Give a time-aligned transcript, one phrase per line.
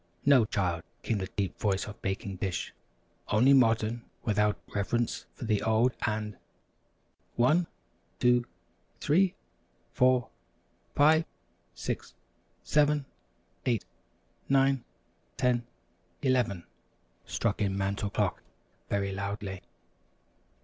[0.25, 2.73] "No, child," came the deep voice of Baking Dish,
[3.27, 6.37] "only modern without reverence for the old and"
[7.47, 7.67] "One
[8.17, 8.45] two
[8.99, 9.35] three
[9.93, 10.29] four
[10.95, 11.25] five
[11.75, 12.15] six
[12.63, 13.05] seven
[13.67, 13.85] eight
[14.49, 14.83] nine
[15.37, 15.67] ten
[16.23, 16.63] eleven!"
[17.27, 18.41] struck in Mantel Clock,
[18.89, 19.61] very loudly.